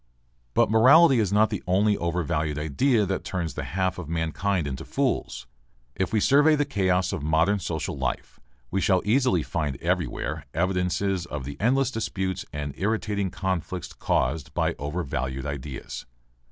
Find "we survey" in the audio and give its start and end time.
6.11-6.55